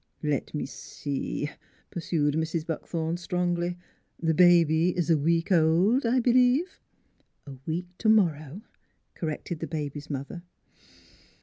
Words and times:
"Let 0.33 0.55
me 0.55 0.65
see," 0.65 1.47
pursued 1.91 2.33
Mrs. 2.33 2.65
Buckthorn 2.65 3.17
strongly." 3.17 3.77
The 4.19 4.33
ba 4.33 4.65
by 4.67 4.97
is 4.99 5.11
a 5.11 5.15
week 5.19 5.51
old, 5.51 6.07
I 6.07 6.19
be 6.19 6.33
lieve?" 6.33 6.81
5 7.45 7.53
8 7.53 7.53
NEIGHBORS" 7.53 7.61
A 7.67 7.69
week 7.69 7.87
to 7.99 8.09
morrow," 8.09 8.61
corrected 9.13 9.59
the 9.59 9.67
baby's 9.67 10.09
mother. 10.09 10.41